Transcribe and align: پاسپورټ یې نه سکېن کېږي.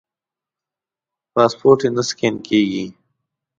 پاسپورټ 1.33 1.79
یې 1.85 1.89
نه 1.95 2.03
سکېن 2.09 2.35
کېږي. 2.47 2.85